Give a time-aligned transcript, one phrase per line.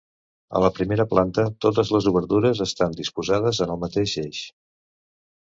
[0.59, 4.43] A la primera planta totes les obertures estan disposades en el mateix eix.